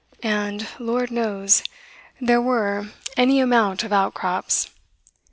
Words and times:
And, 0.23 0.67
Lord 0.79 1.11
knows, 1.11 1.61
there 2.19 2.41
were 2.41 2.87
any 3.17 3.39
amount 3.39 3.83
of 3.83 3.93
outcrops. 3.93 4.71